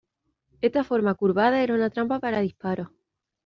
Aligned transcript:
Esta 0.61 0.83
forma 0.83 1.13
curvada 1.13 1.61
era 1.61 1.75
una 1.75 1.91
trampa 1.91 2.17
para 2.19 2.39
disparos. 2.41 2.87